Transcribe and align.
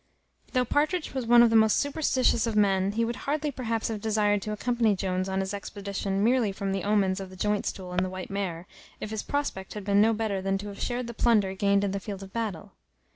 Though 0.53 0.65
Partridge 0.65 1.13
was 1.13 1.27
one 1.27 1.43
of 1.43 1.51
the 1.51 1.55
most 1.55 1.77
superstitious 1.77 2.47
of 2.47 2.55
men, 2.55 2.93
he 2.93 3.05
would 3.05 3.17
hardly 3.29 3.51
perhaps 3.51 3.87
have 3.89 4.01
desired 4.01 4.41
to 4.41 4.51
accompany 4.51 4.95
Jones 4.95 5.29
on 5.29 5.41
his 5.41 5.53
expedition 5.53 6.23
merely 6.23 6.51
from 6.51 6.71
the 6.71 6.83
omens 6.83 7.19
of 7.19 7.29
the 7.29 7.35
joint 7.35 7.67
stool 7.67 7.93
and 7.93 8.09
white 8.09 8.31
mare, 8.31 8.65
if 8.99 9.11
his 9.11 9.21
prospect 9.21 9.75
had 9.75 9.85
been 9.85 10.01
no 10.01 10.11
better 10.11 10.41
than 10.41 10.57
to 10.57 10.69
have 10.69 10.81
shared 10.81 11.05
the 11.05 11.13
plunder 11.13 11.53
gained 11.53 11.83
in 11.83 11.91
the 11.91 11.99
field 11.99 12.23
of 12.23 12.33
battle. 12.33 12.71